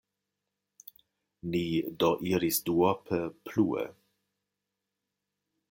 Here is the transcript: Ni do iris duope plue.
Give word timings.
Ni 1.49 1.61
do 2.03 2.09
iris 2.31 2.57
duope 2.69 3.21
plue. 3.45 3.85